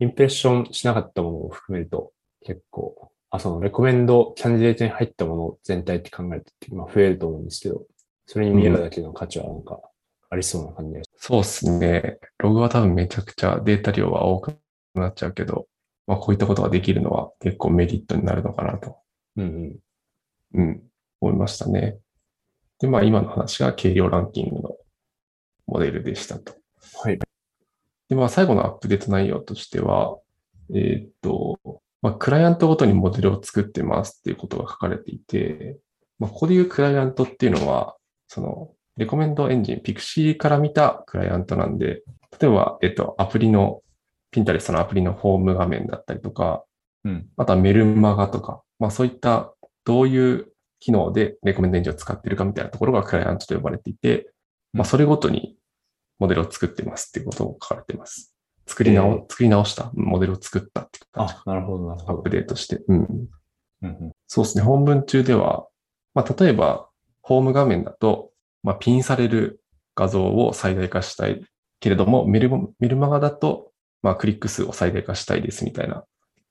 [0.03, 2.13] インプレッションしなかったものを含めると、
[2.45, 7.87] 結構、あ、その、レコメンド、キャンディデートに入ったもの全体って考えると、まあ、増えると思うんですけど、
[8.27, 9.81] それに見えるだけの価値はなんか、
[10.29, 12.19] ありそうな感じがしそうですね。
[12.39, 14.59] ログは多分めちゃくちゃデータ量は多く
[14.95, 15.69] なっちゃうけど、
[16.09, 18.97] まあこういったことができるのは結構メリットになるのかなと、
[19.37, 19.79] うん
[20.55, 20.61] うん。
[20.61, 20.83] うん、
[21.21, 21.99] 思いましたね。
[22.81, 24.77] で、まあ今の話が軽量ランキングの
[25.67, 26.62] モデルでしたと。
[28.13, 28.17] はい。
[28.17, 30.19] で、まあ最後のアップデート内容としては、
[30.75, 31.59] えーっと、
[32.03, 35.79] まあクライアントごとにモデルを作ってますっていうことが書かれていて、
[36.19, 37.97] まあここでいうクライアントっていうのは、
[38.29, 42.03] その、レコメンドエンジン、Pixie から見たクライアントなんで、
[42.39, 43.83] 例えば、えっと、アプリの、
[44.33, 46.65] Pinterest のアプリのホーム画面だったりとか、
[47.05, 47.29] うん。
[47.37, 49.53] あとはメルマガとか、まあそういった
[49.85, 54.31] どういう機能でレコメンドエンジンを使っているかみたいなところがクライアントと呼ばれていて、
[54.73, 55.57] まあそれごとに
[56.23, 58.33] モデルを作ってますっていうことを書かれてます。
[58.69, 61.35] 作り直、えー作り直したモデルを作ったっていう感じ。
[61.35, 62.31] あ、なるほど、なるほどアップ。
[62.31, 62.81] デートして。
[62.87, 62.99] うん。
[62.99, 63.29] うん
[63.83, 64.13] うん。
[64.29, 64.63] そうですね。
[64.63, 65.67] 本文中では、
[66.15, 66.89] まあ例えば、
[67.23, 68.31] ホーム画面だと、
[68.63, 69.61] まあピンされる
[69.97, 71.45] 画像を最大化したい
[71.81, 76.05] けれども、メルマメルマガだと、まあクリック数を最大化したいですみたいな、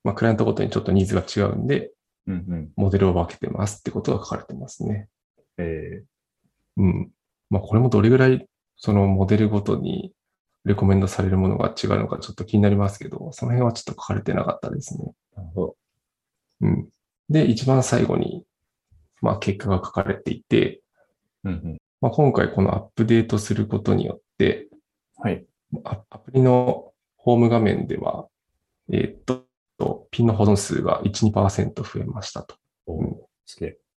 [0.04, 1.92] まあクライアントごとにちょっとニーズが違うんで、
[2.26, 2.72] うんうん。
[2.76, 5.08] モデルを分けてますってことが書かれてますね。
[5.56, 6.02] え
[6.76, 7.10] うん。
[7.48, 8.46] まあこれもどれぐらい
[8.84, 10.12] そのモデルごとに
[10.64, 15.04] レコメンドされるものが違うのかちょっと気になりますけど、その辺はちょっと書かれてなかったですね。
[15.34, 15.76] ー、なるほど。
[16.62, 16.88] うん。
[17.30, 18.44] で、一番最後に、
[19.20, 20.80] まあ結果が書かれていて、
[21.44, 21.78] うんうん。
[22.00, 24.66] まあ、今回このアップデートすることによって、
[25.16, 25.46] はい。
[25.84, 28.26] アアプリのホーム画面では、
[28.90, 29.44] えーっ
[29.78, 32.56] と、ピンの保存数が1、2%増えましたと。
[32.86, 33.16] おうん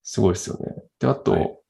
[0.02, 0.74] すごいですよね。
[0.98, 1.61] で、あと、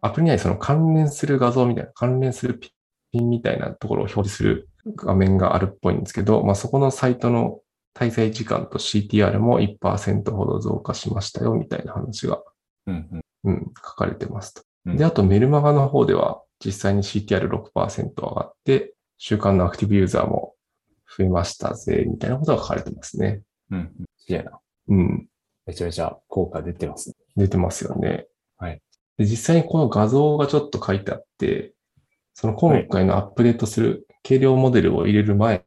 [0.00, 2.70] アプリ内にその関連する画像みたいな、関連するピ
[3.18, 7.60] ンみたいなところを表示する画面があるっぽいんですけど、まあ、そこのサイトの
[7.94, 12.42] 滞在時間と CTR も1%ほど増加しましたよ、みたいな話が、
[12.86, 13.52] うんうん。
[13.52, 14.62] うん、書かれてますと。
[14.86, 20.54] うんで、あとメルマガの方では実際に CTR6% 上がって、週間のアクティブユーザーも
[21.16, 23.42] 増えましたぜ、みたいなことが書かれてますね。
[23.70, 23.92] うんうん。
[24.18, 24.58] すげえな。
[24.88, 25.26] うん。
[25.66, 27.14] めちゃめちゃ効果出てますね。
[27.36, 28.26] 出てますよね。
[29.18, 29.26] はい。
[29.26, 31.72] で、実際にこの画像がちょっと書いてあって、
[32.34, 35.64] その今回のアップデートする軽量モデルを入れる前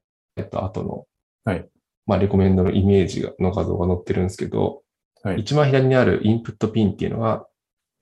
[0.51, 1.05] と後の、
[1.43, 1.67] はい。
[2.05, 4.83] まあ、レコメンドのイメージがの画像が載ってるんですけど、
[5.23, 5.39] はい。
[5.39, 7.47] 一番左にあるインプットピンっていうのが、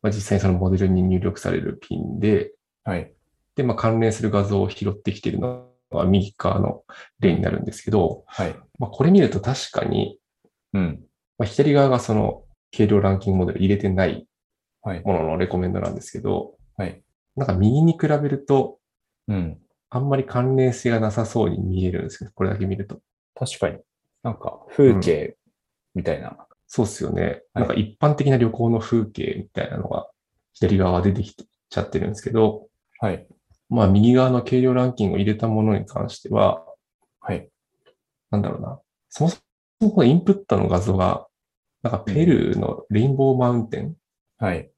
[0.02, 2.52] まあ、実際にそのモデルに入力されるピンで、
[2.84, 3.12] はい。
[3.56, 6.84] で、まあ、関連する画像を拾ってきているのが右側の
[7.20, 8.56] 例になるんですけど、はい。
[8.80, 10.20] まあ、これ見ると確かに、
[10.74, 11.00] うん。
[11.38, 14.27] まあ、左側がその軽量ランキングモデル入れてない。
[15.04, 17.02] もののレコメンドなんですけど、はい。
[17.36, 18.80] なんか右に比べると、
[19.28, 19.58] うん。
[19.90, 23.00] あんまり関連性がなさそうに見えるんですけど、これだけ見ると。
[23.36, 23.78] 確かに。
[24.24, 25.38] なんか、風景
[25.96, 26.38] みたいな。
[26.68, 27.24] そうっすよね。
[27.24, 30.10] はいなんか一般的な旅行の風景みたいなのが
[30.54, 32.68] 左側出てきちゃってるんですけど、
[33.00, 33.28] はい。
[33.70, 36.66] まあ右側の軽量ランキングを入れたものに関しては、
[37.22, 37.50] はい。
[38.32, 38.80] なんだろうな。
[39.10, 39.38] そもそ
[39.80, 41.28] もこのインプットの画像が、
[41.84, 43.96] なんかペルーのレインボーマウンテン
[44.40, 44.70] はい。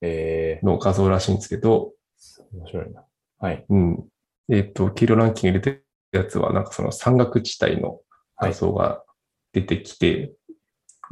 [0.00, 3.04] えの画像らしいんですけど、ー、面白いな。
[3.38, 3.64] はい。
[3.68, 4.08] うん。
[4.50, 8.00] えっ、と、軽量ランキング入れてるやつは、なんかその山岳地帯の
[8.36, 9.02] 画像が
[9.52, 10.32] 出てきて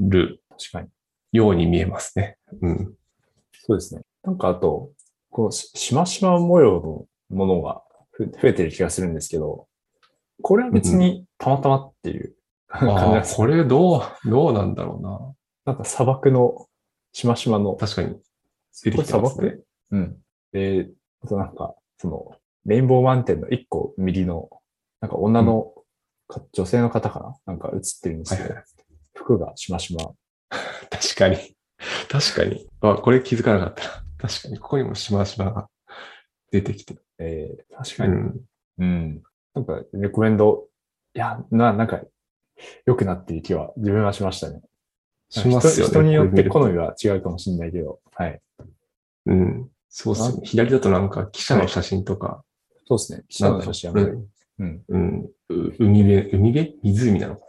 [0.00, 0.88] る確かに。
[1.32, 2.36] ように見えますね。
[2.62, 2.94] うん。
[3.52, 4.02] そうですね。
[4.24, 4.90] なんかあと、
[5.30, 9.66] このししましま模様のものがふ増えてる気がするんですけど、
[10.42, 12.34] これは別にたまたまっていう
[12.68, 15.34] 感じですこれどう、どうなんだろうな。
[15.66, 16.66] なんか砂漠の
[17.12, 18.16] しましまの、確かに。
[18.72, 19.48] 出てこれ砂きてますね。
[19.50, 19.66] 漠？
[19.90, 20.16] うん。
[20.52, 20.90] で、
[21.22, 24.48] あとなんか、その、レインボーマウンテンの一個右の、
[25.00, 25.72] なんか女の
[26.26, 27.36] か、女性の方かな？
[27.46, 28.64] なんか映ってるんですけど、はいはい
[29.18, 30.12] 服がしましま。
[30.90, 31.36] 確かに。
[32.08, 32.68] 確かに。
[32.80, 34.04] あ、これ気づかなかったな。
[34.18, 34.58] 確かに。
[34.58, 35.68] ここにもしましまが
[36.50, 37.04] 出てきてる。
[37.18, 38.14] えー、確かに。
[38.14, 38.46] うん。
[38.78, 39.22] うん。
[39.54, 40.68] なんか、レコメンド、
[41.14, 42.00] いや、な、なんか、
[42.86, 44.60] 良くなっている気は自分はしましたね。
[45.30, 45.90] しますよね。
[45.90, 48.40] 人人によって好みは違うかもしれないけど、はい。
[48.58, 48.64] と
[49.26, 49.70] うん。
[49.88, 50.46] そうっすね。
[50.46, 52.44] 左だとなんか記者の写真とか、
[52.86, 53.24] そうですね。
[53.28, 54.82] 記者の写真ううん。
[54.88, 55.30] うん。
[55.50, 56.78] う海辺、海辺？
[56.82, 57.42] 湖なのか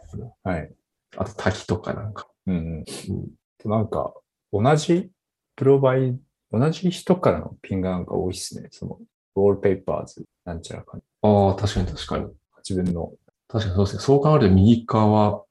[0.44, 0.72] なはい。
[1.16, 2.28] あと滝とかなんか。
[2.46, 2.84] うんうん。
[3.08, 3.70] うん。
[3.70, 4.14] なんか、
[4.52, 5.10] 同じ
[5.56, 6.18] プロバイ、
[6.52, 8.68] 同じ人からのピンがなんか多いですね。
[8.70, 8.98] その、
[9.36, 11.02] ウォールペーパーズ、なんちゃらかに。
[11.22, 12.26] ああ、確かに確かに。
[12.68, 13.12] 自分の、
[13.48, 14.02] 確かにそうですね。
[14.02, 15.44] そう考えると右側は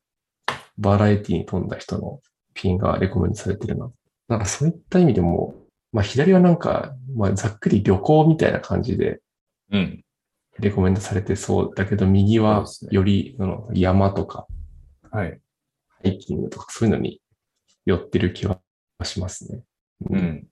[0.80, 2.22] バラエティに富んだ人の
[2.54, 3.92] ピンがレコメンドされてるな。
[4.28, 5.56] なんかそういった意味でも、
[5.92, 9.22] まあ左はなんか、まあざっくり旅行みたいな感じで
[9.72, 10.04] うん。
[10.60, 14.46] レコメンドされてそうだけど、右はよりその山とか
[15.12, 15.39] はい。
[15.88, 17.22] ハイキングとかそういうのに
[17.86, 18.60] 寄ってる気は
[19.04, 19.63] しますね。
[20.10, 20.15] う。
[20.15, 20.48] ん。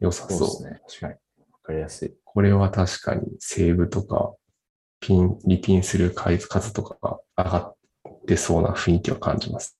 [0.00, 0.38] 良さそう。
[0.38, 0.80] そうですね。
[0.88, 1.12] 確かに。
[1.12, 1.18] わ
[1.62, 2.14] かりやすい。
[2.24, 4.34] これは確かにセーブとか、
[5.00, 6.96] ピン、リピンする回数とか
[7.36, 7.75] が上がっ
[8.26, 9.78] てそうな雰囲気を感じます。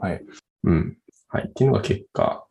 [0.00, 0.24] はい。
[0.64, 0.98] うん。
[1.28, 1.46] はい。
[1.48, 2.44] っていうのが結果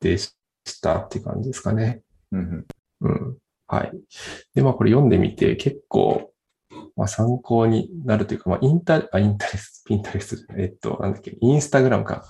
[0.00, 0.34] でし
[0.80, 2.02] たっていう感じですかね。
[2.30, 2.66] うん
[3.00, 3.08] うん。
[3.08, 3.36] うん。
[3.66, 3.92] はい。
[4.54, 6.30] で、まあこれ読んでみて結構、
[6.96, 12.24] まあ参考になるというか、まあインタ、あ、インタレス、ピンタレス、えっと、なんだっけ、インスタグラムか。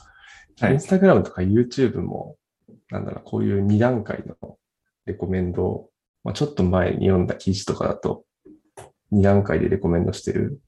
[0.61, 2.37] はいインスタグラムとか YouTube も、
[2.91, 4.59] なんだろう、こういう2段階の
[5.07, 5.91] レコメンドを、
[6.25, 8.25] まあちょっと前に読んだ記事とかだと、
[9.13, 10.61] 2段階でレコメンドしてる。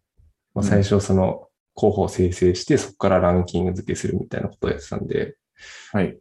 [0.55, 5.37] まあうん最初その候補を生成して、そこからランキング付けするみたいなことをやってたんで、
[5.93, 6.19] はい。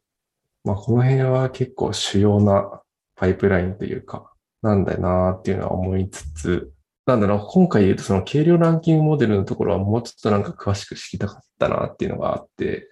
[0.64, 2.82] まあ、この辺は結構主要な
[3.16, 6.72] パイプラインというか、なんだよなーっていうのは思いつつ、
[7.06, 12.90] なんだろう、今回言うとその軽量ランキングモデルのところはもうちょっとなんか詳しく知りたかったなっていうのがあって、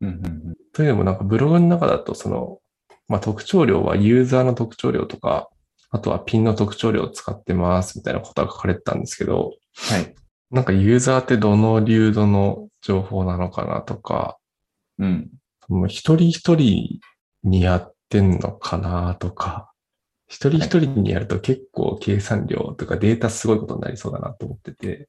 [0.00, 2.58] うんうんというのもなんかブログの中だとその、
[3.06, 5.48] まあ、特徴量はユーザーの特徴量とか、
[5.90, 10.14] あとはピンの特徴量を使ってますみたいなことが書かれてたんですけど、はい。
[10.54, 14.38] なんかユーザーってどの流度の情報なのかなとか、
[14.98, 15.28] うん。
[15.66, 17.00] その一人一人
[17.42, 19.72] にやってんのかなとか、
[20.28, 25.08] 一人一人にやると結構計算量とかデータすごいことになりそうだなと思ってて、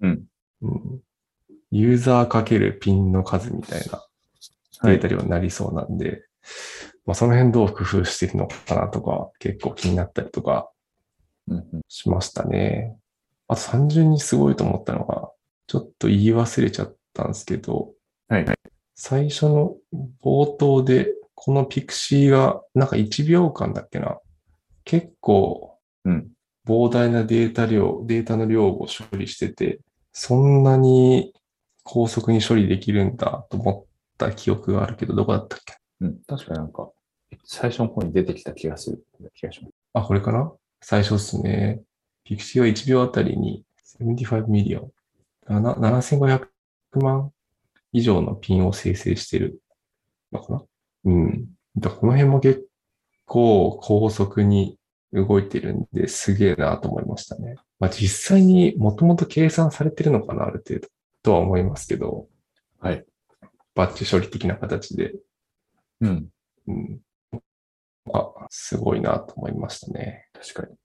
[0.00, 0.24] うん。
[0.62, 1.00] うん、
[1.72, 4.04] ユーザーかけるピンの数みたいな
[4.78, 6.22] はいデータ量になりそうなんで、
[7.04, 10.70] まあその辺どう工夫してるのかなとか結構気になったりとか。
[11.88, 12.97] しましたね。
[13.48, 15.30] あと単純にすごいと思ったのが、
[15.66, 17.92] ちょっと言い忘れちゃったんですけど、
[18.28, 18.46] はい。
[18.94, 19.76] 最初の
[20.22, 24.18] 冒頭で、このピクシーが、なんか1秒間だっけな。
[24.84, 26.28] 結構、うん。
[26.66, 29.80] 膨大なデータ量、データの量を処理してて、
[30.12, 31.32] そんなに
[31.84, 33.86] 高速に処理できるんだと思っ
[34.18, 35.74] た記憶があるけど、どこだったっけ？
[36.00, 36.18] うん。
[36.26, 36.90] 確かになんか、
[37.44, 39.72] 最初の方に出てきた気がする気がします。
[39.94, 40.52] あ、これかな？
[40.82, 41.82] 最初っすね。
[42.28, 43.64] Pixie は1秒あたりに
[44.02, 45.62] 75 million。
[45.62, 46.46] な7500
[47.00, 47.32] 万
[47.94, 49.62] 以上のピンを生成してる
[50.30, 50.62] のかな
[51.06, 51.46] うん。
[51.78, 52.66] だこの辺も結
[53.24, 54.78] 構高速に
[55.10, 57.54] 動いてるんですげえなと思いましたね。
[57.80, 60.88] まあ実際にもともと計算されてるのかなある程度
[61.22, 62.26] とは思いますけど。
[62.78, 63.06] はい。
[63.74, 65.14] バッチ処理的な形で。
[66.02, 66.28] うん。
[66.66, 67.00] うん。
[68.12, 70.28] あ、すごいなと思いましたね。
[70.34, 70.76] 確かに。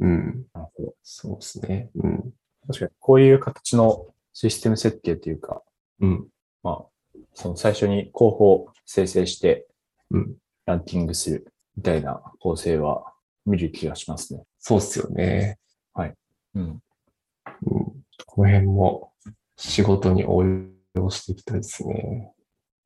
[0.00, 0.46] うん。
[0.52, 0.94] なるほど。
[1.02, 1.90] そうですね。
[1.94, 2.34] うん。
[2.66, 5.62] 確かに、こういう形のシステム設計というか、
[6.00, 6.28] うん。
[6.62, 9.66] まあ、その最初に候補を生成して、
[10.10, 10.34] うん。
[10.66, 13.12] ランキングするみたいな構成は
[13.46, 14.42] 見る気がしますね。
[14.58, 15.58] そうっすよね。
[16.54, 16.62] うん。
[16.62, 16.80] うん、
[18.26, 19.12] この辺も
[19.56, 20.44] 仕事に応
[20.94, 22.32] 用していきたいですね。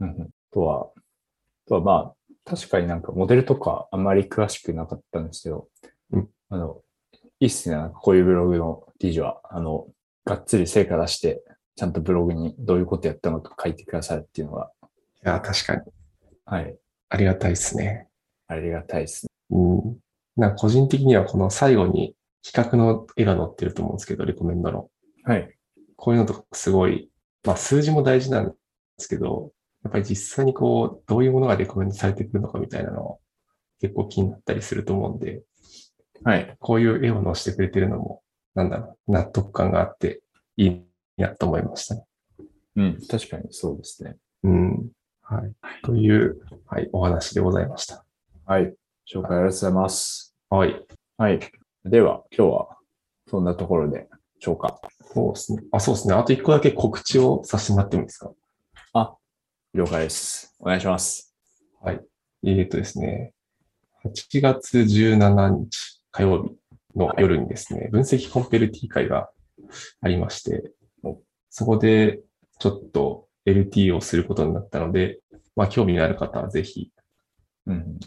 [0.01, 5.69] うんとは、あとはまあ、確かになんかモデルとかあんまり詳しくなかったんですけど、
[6.13, 6.81] うんあの、
[7.45, 7.77] いいっすね。
[8.01, 9.87] こういうブログの記事は、あの、
[10.25, 11.43] がっつり成果出して、
[11.77, 14.87] ちゃんとブログにどういうことやったのか書いてくださるっていうのが、い
[15.29, 15.83] や、確かに
[16.47, 16.75] はい、
[17.11, 18.09] ありがたいですね。
[18.47, 19.59] ありがたいですね。
[19.59, 19.97] うん。
[20.37, 24.89] なんか個人的にはこの最後に比較の絵が載ってると思うんですけど、レコメンドの。
[25.25, 25.55] はい。
[25.97, 27.11] こういうのとかすごい、
[27.45, 28.55] まあ数字も大事なんで
[28.99, 29.53] すけど、
[29.83, 33.19] やっぱり実際にこう、どういうものがレコメンドされてくるのかみたいなの
[33.83, 35.43] 結構気になったりすると思うんで、
[36.25, 36.57] はい。
[36.59, 38.23] こういう絵を載せてくれてるのも、
[38.55, 40.23] なんだろう、納得感があって
[40.57, 40.83] いい
[41.19, 42.05] なと思いましたね。
[42.77, 42.99] うん。
[43.09, 44.17] 確かにそうですね。
[44.43, 44.91] うん。
[45.23, 45.53] はい。
[45.85, 48.05] という、はい、お話でございました。
[48.47, 48.75] はい。
[49.07, 50.35] 紹介ありがとうございます。
[50.49, 50.87] はい。
[51.19, 51.41] はい。
[51.85, 52.77] では、今日は
[53.29, 54.09] そんなところで
[54.39, 54.81] しょうか。
[55.13, 55.63] そうですね。
[55.73, 56.15] あ、そうですね。
[56.15, 58.33] あと一個だけ告知をさせてもらってもいいですか？
[59.75, 60.55] 了解です。
[60.61, 61.35] お願いします。
[61.83, 62.01] はい。
[62.45, 63.33] えーとですね、
[64.05, 66.51] 8月17日火曜日
[66.97, 69.31] の夜にですね、分析コンペルティ会が
[70.01, 70.71] ありまして
[71.03, 71.19] お、
[71.51, 72.21] そこで
[72.61, 75.19] ちょっと LT をすることになったので、
[75.57, 76.93] まあ興味のある方はぜひ
[77.67, 77.99] うん。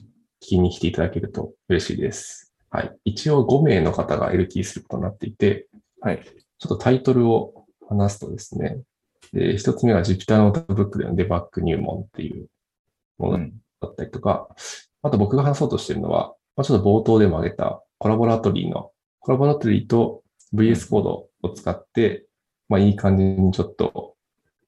[0.41, 2.53] 聞きに来ていただけると嬉しいです。
[2.69, 2.95] はい。
[3.03, 5.67] 一応5名の方が LT することになっていて、
[5.99, 6.23] はい。
[6.23, 8.79] ちょっとタイトルを話すとですね、
[9.33, 12.47] で一つ目が Jupyter ノートブックでのデバッグ入門っていう
[13.17, 13.53] ものうん。
[13.81, 14.47] だったりとか、
[15.01, 22.25] あと僕が話そうとしているのは、まあ、ちょっと冒頭でも挙げた Colaboratory の、コラボラトリーと VS コードを使って、
[22.69, 24.15] まあいい感じにちょっと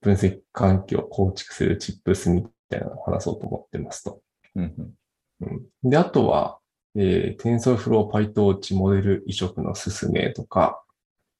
[0.02, 4.22] 分析環境を構築するチップスみたいなのを話そうと思ってますと。
[4.56, 4.94] うん。
[5.42, 6.60] うん、で、あとは、
[6.96, 10.82] えー、TensorFlow PyTorch モデル移植の進めとか、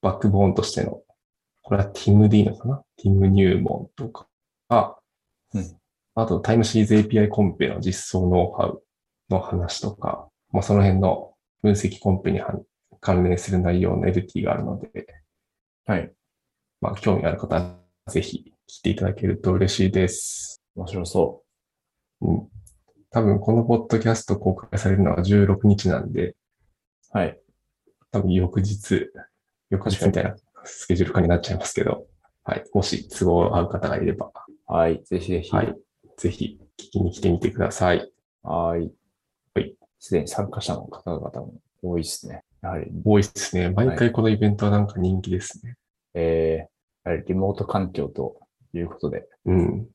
[0.02, 1.02] バックボーンとしての、
[1.62, 4.28] これは TIM でいいのかな ?TIM 入門とか、
[5.54, 5.80] うん
[6.16, 8.84] あとタイムシリーズ API コンペの実装ノウハウ
[9.30, 11.29] の話とか、まあ、その辺の
[11.62, 12.54] 分析コンペには
[13.02, 15.08] 関連する内容の LT があるので、
[15.86, 16.12] はい。
[16.82, 20.62] まあ、興味ある方はぜひ来ていただけると嬉しいです。
[20.76, 21.44] 面白そ
[22.22, 22.48] うん。
[23.12, 26.36] 多分このポッドキャスト公開されるのは16日なんで、う。
[27.12, 27.40] はい。
[28.12, 29.10] 多分翌日、
[29.70, 32.06] 翌日みたいなスケジュール化になっちゃいますけど、
[32.44, 32.64] はい。
[32.74, 34.32] もし都合合う方がいれば、
[34.68, 35.04] はい。
[35.06, 35.56] ぜひぜひ。
[35.56, 35.76] はい。
[36.18, 38.12] ぜひ聞きに来てみてください。
[38.44, 38.92] はい。
[40.00, 40.04] はい。
[40.04, 42.44] すでに参加者の方々も多いですね。
[42.62, 43.70] やはり、多いですね。
[43.70, 45.76] 毎回このイベントはなんか人気ですね。
[46.14, 48.40] えー、やはりリモート環境と
[48.74, 49.88] いうことで、うん。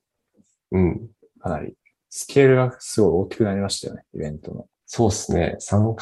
[0.73, 1.09] うん。
[1.41, 1.77] かなり
[2.11, 4.67] スケールがすごい大きくなりましたよね、イベントの。
[4.87, 5.57] そうですね。
[5.59, 5.97] 参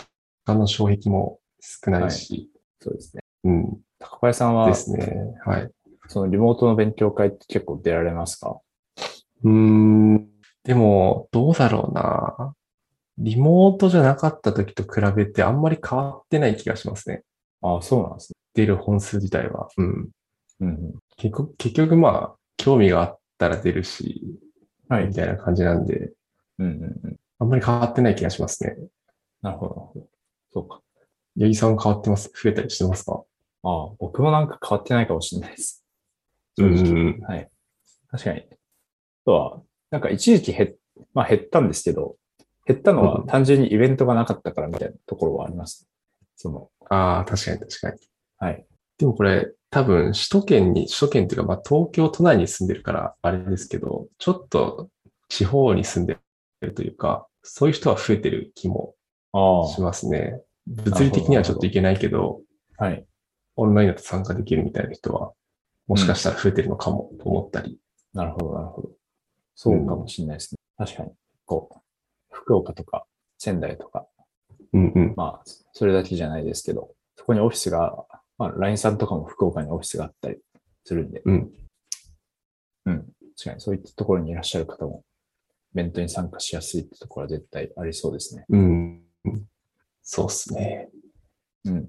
[0.44, 3.22] 加の障壁も少ないし、そうですね。
[3.44, 3.80] うん。
[3.98, 5.34] 高林さんはで、すね。
[5.44, 5.70] はい。
[6.08, 8.60] そのリモートの勉強会って結構出られますか？
[9.44, 10.28] うーん。
[10.64, 12.54] でも、どうだろうな。
[13.18, 17.22] リモートじゃなかった時と比べてあんまり変わってない気がしますね。
[17.60, 19.68] ああ、そうなんです出る本数自体は。
[19.76, 20.04] うん。
[20.04, 20.08] ね。
[20.60, 24.22] うん結局、結局まあ、興味があったら出るし、
[24.90, 24.96] うん。
[24.96, 25.14] はいみ。
[25.14, 26.12] たいな感じなんで、
[26.58, 27.16] うんうんうん。
[27.38, 28.76] あんまり変わってない気がしますね。
[29.42, 30.06] なるほどなるほど。
[30.52, 30.80] そうか。
[31.38, 32.30] 八木さん変わってます？
[32.30, 33.22] 増えたりしてますか？
[33.62, 35.84] ああ、僕もなんか変わってないかもしれないです。
[36.58, 37.20] うん。
[37.26, 37.48] はい。
[38.10, 38.40] 確かに。
[38.40, 38.44] あ
[39.24, 40.70] とは、なんか一時期減っ、
[41.14, 42.16] まあ減ったんですけど、
[42.66, 45.88] 減ったのはうん単純にイベントがなかったからみたいなところはあります。
[46.36, 47.98] その、ああ、確かに確かに。
[48.38, 48.66] はい。
[48.98, 54.90] でもこれ、多分、首都圏に、首都圏っていうか、まあ、東京都内に住んでるから、あれですけど、ちょっと
[55.28, 56.18] 地方に住んで
[56.60, 58.94] るというか、そういう人は増えてる気も
[59.32, 60.40] あしますね。
[60.66, 62.40] 物理的にはちょっといけないけど、
[62.76, 63.06] あ、はい。
[63.56, 65.32] オンラインだと参加できるみたいな人は、
[65.86, 67.78] もしかしたら増えてるのかもと思ったり。
[68.12, 68.90] なるほど、なるほど。
[69.54, 70.58] そうかもしれないですね。
[70.76, 71.10] 確かに。
[71.44, 71.81] こう、
[72.42, 73.06] 福岡とか
[73.38, 74.06] 仙台とか、
[74.72, 75.14] うんうん。
[75.16, 78.04] まあ、それだけじゃないですけど、そこにオフィスが、
[78.38, 80.38] まあ、LINE さんとかも福岡にオフィスがあったり
[80.84, 81.52] するんで、うん。
[82.86, 82.98] うん。
[83.36, 85.04] 確かにそういったところにいらっしゃる方も、
[85.74, 88.44] イベントに参加しやすいってところは絶対ありそうですね。
[88.48, 89.02] うん。
[90.02, 90.90] そうっすね。
[91.64, 91.88] うん。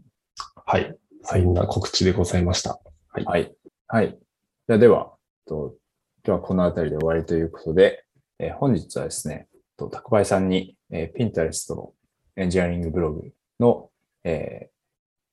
[0.65, 0.95] はい。
[1.23, 2.79] そんな告知でございました。
[3.09, 3.25] はい。
[3.25, 3.55] はい。
[3.87, 4.09] はい。
[4.67, 5.13] じゃあでは、
[5.45, 5.75] と
[6.25, 8.05] 今日はこの辺りで終わりということで、
[8.39, 9.47] えー本日はですね、
[9.77, 11.93] と高林さんに、えー、Pinterest の
[12.35, 13.89] エンジニアリングブログの、
[14.23, 14.73] えー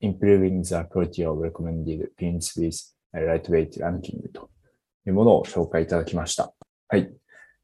[0.02, 4.48] Improving the Quality of Recommended Pins with Lightweight Ranking と
[5.06, 6.52] いうものを紹介いただきました。
[6.88, 7.12] はい。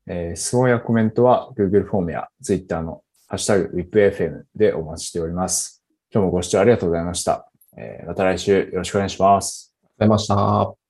[0.06, 5.82] えー質問やコメントは Google フォームや Twitter のハッシュタグ WIPFM でお待ちしております。
[6.12, 7.50] 今日もご視聴ありがとうございました。
[7.76, 9.74] えーまた来週よろしくお願いします。
[9.82, 10.85] ありがとうございました。